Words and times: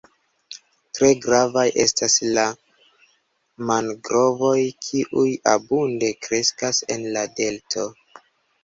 Tre 0.99 1.09
gravaj 1.25 1.65
estas 1.83 2.15
la 2.39 2.45
mangrovoj 3.73 4.57
kiuj 4.89 5.29
abunde 5.55 6.13
kreskas 6.27 6.83
en 6.99 7.09
la 7.17 7.31
delto. 7.43 7.89